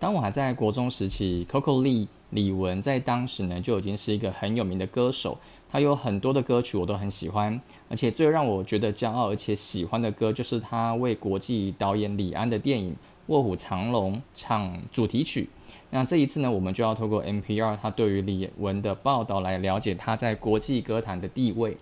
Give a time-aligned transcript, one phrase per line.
[0.00, 5.36] 当我还在国中时期，Coco Lee 李玟在当时呢就已经是一个很有名的歌手，
[5.70, 7.60] 她有很多的歌曲我都很喜欢，
[7.90, 12.92] 而且最让我觉得骄傲而且喜欢的歌就是她为国际导演李安的电影
[13.26, 15.50] 《卧虎藏龙》唱主题曲。
[15.90, 21.76] 那这一次呢，我们就要透过 NPR 他对于李玟的报道来了解她在国际歌坛的地位。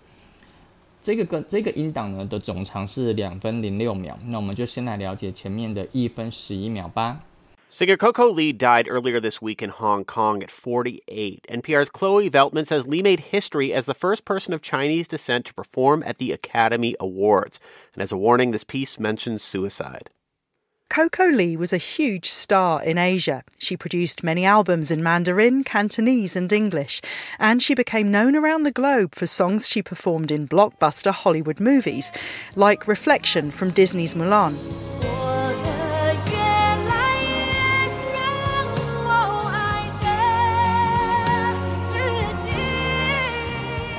[1.01, 7.21] 这个歌这个音档呢的总长是两分零六秒，那我们就先来了解前面的一分十一秒吧。
[7.71, 11.45] Singer Coco Lee died earlier this week in Hong Kong at 48.
[11.51, 15.53] NPR's Chloe Veltman says Lee made history as the first person of Chinese descent to
[15.53, 17.59] perform at the Academy Awards.
[17.93, 20.09] And as a warning, this piece mentions suicide.
[20.89, 23.43] Coco Lee was a huge star in Asia.
[23.59, 27.01] She produced many albums in Mandarin, Cantonese, and English,
[27.37, 32.11] and she became known around the globe for songs she performed in blockbuster Hollywood movies,
[32.55, 35.18] like Reflection from Disney's Mulan.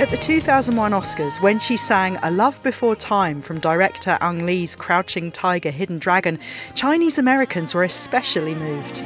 [0.00, 4.74] At the 2001 Oscars, when she sang A Love Before Time from director Ang Lee's
[4.74, 6.38] Crouching Tiger, Hidden Dragon,
[6.74, 9.02] Chinese Americans were especially moved.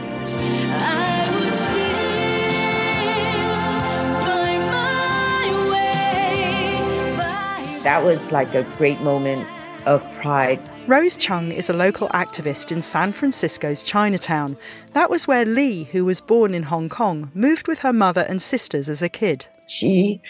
[7.82, 9.48] That was like a great moment
[9.86, 10.60] of pride.
[10.86, 14.56] Rose Chung is a local activist in San Francisco's Chinatown.
[14.92, 18.40] That was where Lee, who was born in Hong Kong, moved with her mother and
[18.40, 19.46] sisters as a kid.
[19.66, 20.20] She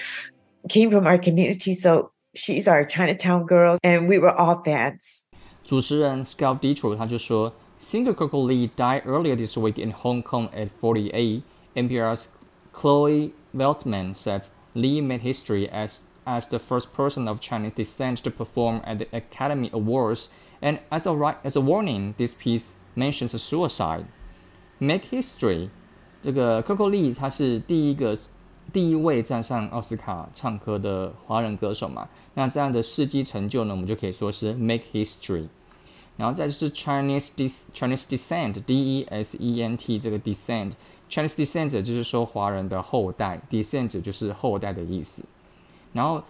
[0.69, 5.25] came from our community, so she's our Chinatown girl, and we were all fans.
[5.63, 11.43] 主持人 Scout Dietrich 他就说，Singer Coco Lee died earlier this week in Hong Kong at 48.
[11.75, 12.29] NPR's
[12.73, 18.29] Chloe Veltman said Lee made history as as the first person of Chinese descent to
[18.29, 20.29] perform at the Academy Awards,
[20.61, 24.05] and as a right as a warning, this piece mentions suicide.
[24.79, 25.69] Make history.
[26.21, 28.15] 这个 Coco Lee 他是第一个
[28.72, 35.46] 第一位站上奥斯卡唱歌的华人歌手嘛，那这样的事迹成就呢，我们就可以说是 make history。
[36.16, 45.24] 然后再就是 Chinese dis Chinese descent，D E S E N T 这个 descent，Chinese descent 就是说华人的后代，descent 就是后代的意思。
[45.92, 46.22] 然后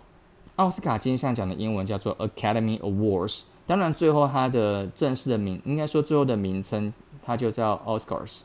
[0.57, 6.93] 奥斯卡金像奖的英文叫做 Academy Awards，当然最后它的正式的名，应该说最后的名称，
[7.23, 8.41] 它就叫 Oscars。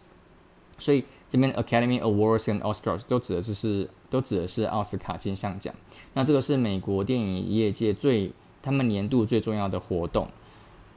[0.79, 5.73] 所以这边 Academy Awards 跟 Oscars 都指的就是都指的是奥斯卡金像奖。
[6.13, 8.31] 那这个是美国电影业界最
[8.63, 10.27] 他们年度最重要的活动。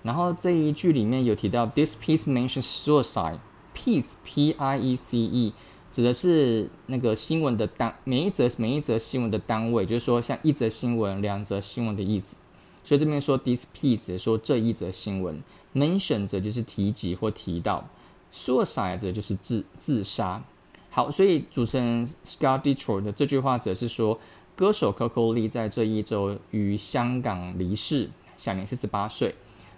[0.02, 3.38] 然后这一句里面有提到 This piece mentions suicide.
[3.74, 5.54] Piece P I E C E
[5.90, 12.36] 指的是那个新闻的单每一则每一则新闻的单位，就是说像一则新闻、两则新闻的意思。
[12.84, 15.42] 所以这边说 This piece 说这一则新闻
[15.74, 17.88] ，mention 则就是提及或提到。
[18.32, 20.42] Suicide 就是自自杀。
[20.90, 24.18] 好，所以主持人 Scott Detroit 的这句话则是说，
[24.54, 29.34] 歌手 Coco Lee 在这一周于香港离世，享年四十八岁。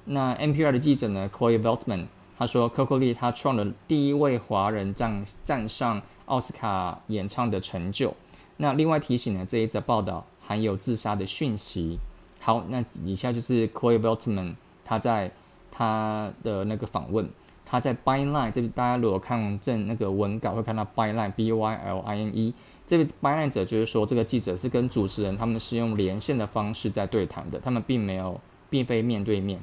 [0.06, 2.06] 那 NPR 的记者呢，Chloe Veltman
[2.36, 8.14] 他说，Coco Lee 他创了第一位华人站站上奥斯卡演唱的成就。
[8.56, 11.98] 那另外提醒呢，这一则报道含有自杀的讯息。
[12.40, 15.32] 好，那以下就是 Chloe Veltman 他在
[15.70, 17.28] 他的那个访问。
[17.73, 22.53] 他在 byline 这里，大家如果看正那个文稿，会看到 byline b y l i n e
[22.87, 29.59] 这位 byline 者就是说，这个记者是跟主持人他们是用连线的方式在对谈的，他们并没有，并非面对面。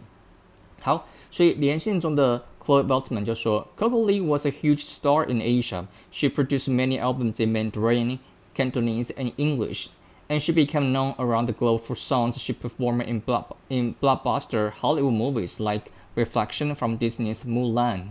[0.81, 5.87] 好，所以连线中的 Chloe Beltman 就说，Coco Lee was a huge star in Asia.
[6.13, 8.21] She produced many albums in Mandarin,
[8.55, 9.89] Cantonese, and English,
[10.29, 14.71] and she became known around the globe for songs she performed in block in blockbuster
[14.71, 18.10] Hollywood movies like reflection from Disney's Mulan.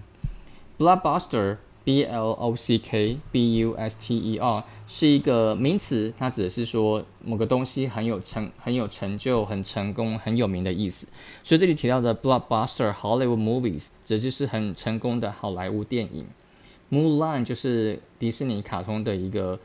[0.78, 11.06] Blockbuster B L O C K B U S T E R 是一个名词，它指的是说某个东西很有成、很有成就、很成功、很有名的意思。
[11.42, 16.26] 所以这里提到的 blockbuster Hollywood movies 指就是很成功的好莱坞电影。
[16.90, 19.58] Mulan 就是迪士尼卡通的一个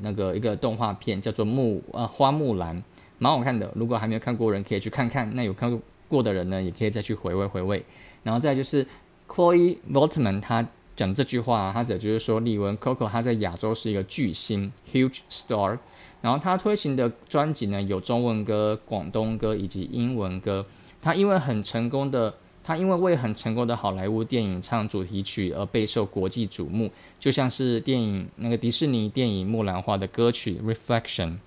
[0.00, 2.82] 那个一个动画片，叫做木呃花木兰，
[3.18, 3.70] 蛮好看的。
[3.74, 5.34] 如果还没有看过人，可以去看看。
[5.34, 5.80] 那有看过。
[6.10, 7.82] 过的人呢，也可以再去回味回味。
[8.22, 8.86] 然后再就是
[9.26, 15.78] Chloe Voltman，他讲这句话，他指就是说李玟 Coco 他在亚洲是一个巨星，huge star。
[16.20, 20.66] 然后他推行的专辑呢，有中文歌、广东歌以及英文歌。
[21.00, 31.38] 他因为很成功的，他因为为很成功的好莱坞电影唱主题曲而备受国际瞩目，就像是电影那个迪士尼电影《木兰花》的歌曲 Reflection。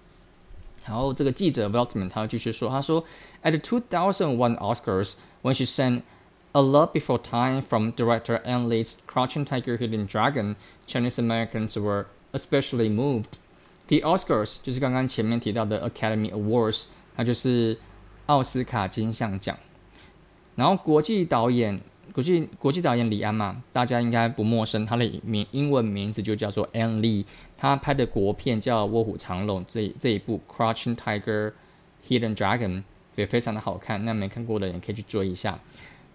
[0.86, 3.06] 然后这个记者 Veltman 他继续说，他说
[3.43, 6.02] ，At the 2001 Oscars, when she sang
[6.52, 10.56] A Love Before Time from director Ang Lee's Crouching Tiger, Hidden Dragon,
[10.87, 13.38] Chinese Americans were especially moved.
[13.88, 16.87] The Oscars 就是刚刚前面提到的 Academy Awards，
[17.17, 17.79] 它就是
[18.26, 19.56] 奥斯卡金像奖。
[20.56, 21.81] 然后国际导演，
[22.12, 27.25] 国际国际导演李安嘛，大家应该不陌生，他的名英文名字就叫做 Ang Lee。
[27.56, 31.52] 他拍的国片叫《卧虎藏龙》，这这一部《Crouching Tiger,
[32.08, 32.82] Hidden Dragon》
[33.15, 34.04] 也非常的好看。
[34.06, 35.60] 那没看过的人可以去追一下。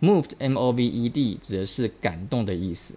[0.00, 2.96] Moved, M-O-V-E-D，指的是感动的意思。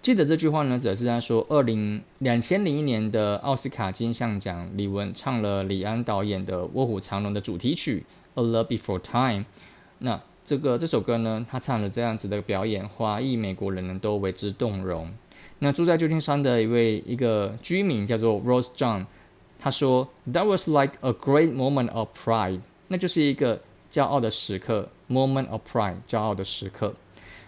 [0.00, 8.04] 记得这句话呢，指的是在说二零两千零一年的奥斯卡金像奖，李玟唱了李安导演的《卧虎藏龙》的主题曲
[8.40, 9.40] 《A Love Before Time》。
[9.98, 15.10] 那这个这首歌呢，他唱了这样子的表演，华裔美国人呢都为之动容。
[15.60, 19.06] 那住在旧金山的一位一个居民叫做 Rose John，
[19.58, 23.59] 他说：“That was like a great moment of pride。”那就是一个
[23.91, 26.93] 骄傲的时刻，moment of pride，骄傲的时刻。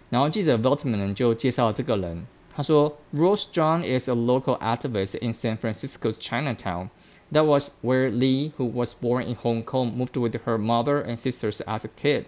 [0.10, 6.90] 然后记者 Veltman 呢就介绍这个人，他说：“Rose John is a local activist in San Francisco's Chinatown.
[7.32, 11.18] That was where Lee, who was born in Hong Kong, moved with her mother and
[11.18, 12.26] sisters as a kid.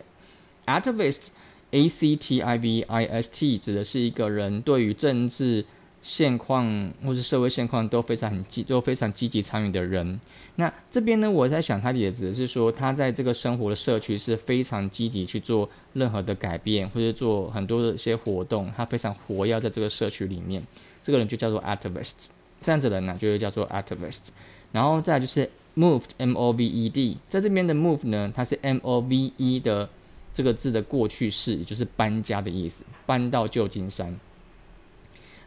[0.66, 1.30] Activist,
[1.72, 5.66] A C T I V I S T，指的是一个人对于政治。”
[6.01, 10.19] 现况或是社会现况都非常很积都非常积极参与的人，
[10.55, 20.63] 那这边呢，我在想，他也指的是说，他在这个生活的社区是非常积极去做任何的改变，或者做很多的一些活动，他非常活跃在这个社区里面，
[21.03, 22.27] 这个人就叫做 activist，
[22.63, 24.29] 这样子的人呢，就叫做 activist。
[24.71, 29.89] 然后再就是 moved M O V E D，在这边的 move 呢，它是 M O V E 的
[30.33, 34.15] 这个字的过去式，也就是搬家的意思，搬到旧金山。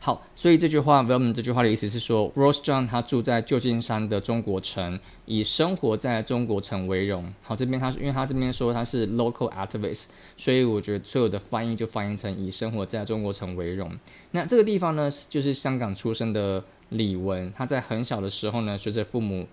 [0.03, 7.31] 好，所以这句话 v e l m a n 这句话的意思是说，Rose John 他住在旧金山的中国城，以生活在中国城为荣。
[7.44, 13.92] 好，这边他是因为他这边说他是 local activist，所以我觉得所有的翻译就翻译成以生活在中国城为荣。
[14.31, 19.45] 那这个地方呢，就是香港出生的李玟，他在很小的时候呢，随着父母，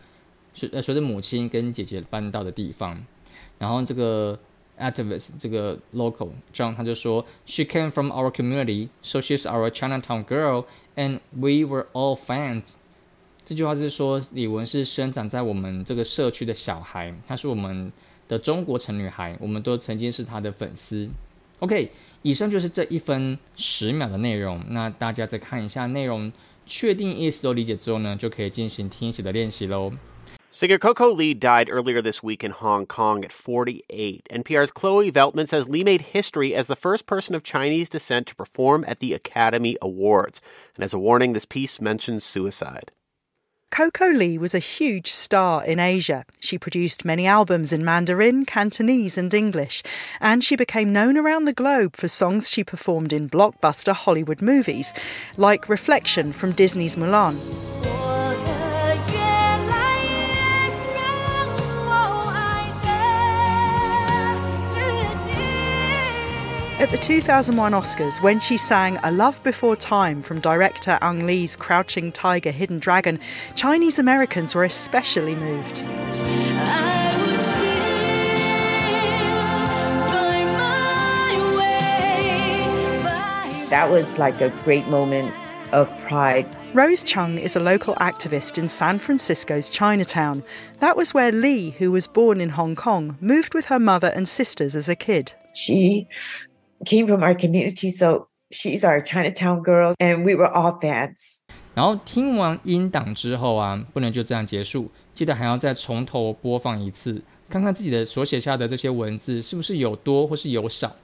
[0.55, 3.05] 随呃随着母亲跟姐姐搬到的地方，
[3.59, 4.39] 然后这个。
[4.79, 10.65] Activist 这个 local John 他就说，She came from our community, so she's our Chinatown girl,
[10.97, 12.75] and we were all fans。
[13.45, 17.91] 这句话是说李玟是生长在我们这个社区的小孩，她是我们
[18.29, 21.09] 的中国城女孩，我们都曾经是她的粉丝。
[21.61, 21.91] OK，
[22.23, 26.31] 以上就是这一分十秒的内容，那大家再看一下内容，
[26.67, 29.93] 确定意思都理解之后呢，就可以进行听写的练习喽。
[30.51, 34.27] Singer Coco Lee died earlier this week in Hong Kong at 48.
[34.31, 38.35] NPR's Chloe Veltman says Lee made history as the first person of Chinese descent to
[38.35, 40.41] perform at the Academy Awards.
[40.75, 42.93] And as a warning, this piece mentions suicide.
[43.71, 46.25] Coco Lee was a huge star in Asia.
[46.41, 49.83] She produced many albums in Mandarin, Cantonese, and English,
[50.19, 54.95] and she became known around the globe for songs she performed in blockbuster Hollywood movies,
[55.37, 57.37] like Reflection from Disney's Mulan.
[66.81, 71.57] At the 2001 Oscars, when she sang A Love Before Time from director Ang Lee's
[71.57, 73.19] Crouching Tiger, Hidden Dragon,
[73.57, 75.79] Chinese Americans were especially moved.
[83.71, 85.35] That was like a great moment
[85.73, 86.47] of pride.
[86.75, 90.45] Rose Chung is a local activist in San Francisco's Chinatown.
[90.79, 94.29] That was where Lee, who was born in Hong Kong, moved with her mother and
[94.29, 95.33] sisters as a kid.
[95.55, 96.07] She
[96.85, 101.41] came from our community, so she's our Chinatown girl, and we were all fans.
[101.75, 110.95] 然后听完音档之后啊，不能就这样结束，记得还要再从头播放一次，看看自己的所写下的这些文字是不是有多或是有少，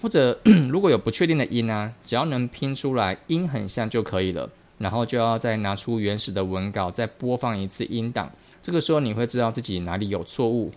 [0.00, 4.48] 或者 如果有不确定的音啊，只要能拼出来音很像就可以了。
[4.78, 8.28] 然后就要再拿出原始的文稿，再播放一次音档。
[8.60, 10.72] 这个时候你会知道自己哪里有错误。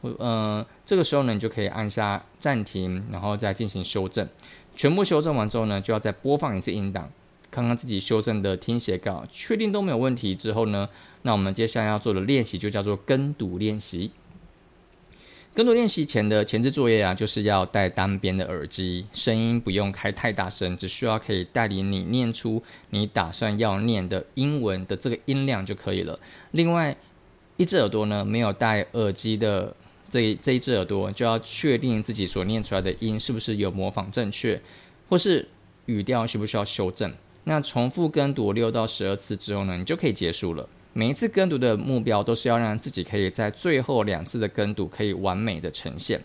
[0.00, 4.28] 呃，这个时候呢，你就可以按下暂停，然后再进行修正。
[4.76, 7.10] 全部修正完之后呢，就要再播放一次音档，
[7.50, 10.88] 看看自己修正的听写稿，确定都没有问题之后呢，
[11.22, 14.12] 那我们接下来要做的练习就叫做跟读练习。
[15.52, 26.20] 跟读练习前的前置作业啊，就是要戴单边的耳机，声音不用开太大声，只需要可以带领你念出你打算要念的英文的这个音量就可以了。
[26.52, 26.96] 另外，
[27.56, 29.74] 一只耳朵呢，没有戴耳机的。
[30.08, 34.60] 这这一只耳朵就要确定自己所念出来的音是不是有模仿正确，
[35.08, 35.46] 或是
[35.86, 37.12] 语调需不需要修正。
[37.44, 40.68] 那重复跟读六到十二次之后呢，你就可以结束了。
[40.92, 46.20] 每一次跟读的目标都是要让自己可以在最后两次的跟读可以完美的呈现。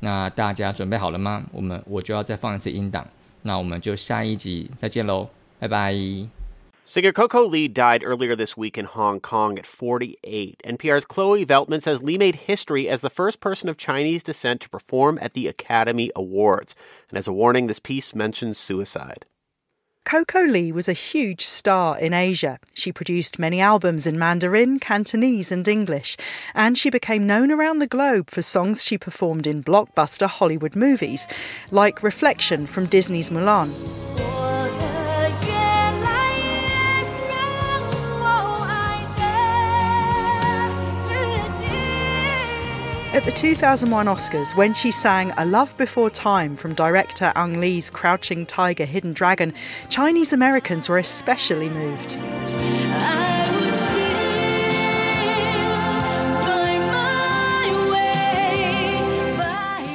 [0.00, 1.44] 那大家准备好了吗？
[1.52, 3.06] 我们我就要再放一次音档。
[3.42, 6.41] 那我们就下一集再见喽，拜拜。
[6.84, 10.60] Singer Coco Lee died earlier this week in Hong Kong at 48.
[10.64, 14.68] NPR's Chloe Veltman says Lee made history as the first person of Chinese descent to
[14.68, 16.74] perform at the Academy Awards.
[17.08, 19.26] And as a warning, this piece mentions suicide.
[20.04, 22.58] Coco Lee was a huge star in Asia.
[22.74, 26.16] She produced many albums in Mandarin, Cantonese, and English,
[26.52, 31.28] and she became known around the globe for songs she performed in blockbuster Hollywood movies,
[31.70, 34.41] like Reflection from Disney's Mulan.
[43.14, 47.90] At the 2001 Oscars, when she sang A Love Before Time from director Ang Lee's
[47.90, 49.52] Crouching Tiger, Hidden Dragon,
[49.90, 52.12] Chinese Americans were especially moved.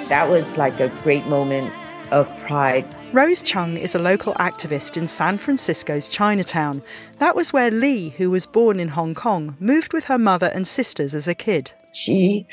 [0.09, 1.73] That was like a great moment
[2.11, 2.85] of pride.
[3.13, 6.83] Rose Chung is a local activist in San Francisco's Chinatown.
[7.17, 10.67] That was where Lee, who was born in Hong Kong, moved with her mother and
[10.67, 11.71] sisters as a kid.
[11.93, 12.45] She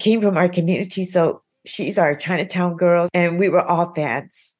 [0.00, 4.56] came from our community, so she's our Chinatown girl, and we were all fans.